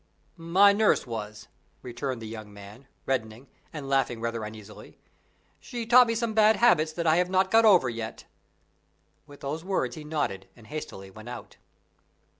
[0.37, 1.47] "My nurse was,"
[1.83, 4.97] returned the young man, reddening, and laughing rather uneasily.
[5.59, 8.25] "She taught me some bad habits that I have not got over yet."
[9.27, 11.57] With those words he nodded and hastily went out.